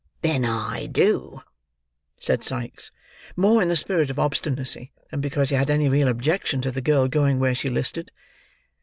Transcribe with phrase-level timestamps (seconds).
[0.23, 1.43] "Then I do,"
[2.19, 2.89] said Sikes,
[3.35, 6.81] more in the spirit of obstinacy than because he had any real objection to the
[6.81, 8.09] girl going where she listed.